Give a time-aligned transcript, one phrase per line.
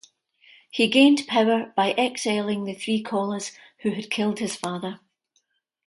[0.71, 3.51] He gained power by exiling the three Collas,
[3.81, 4.99] who had killed his father.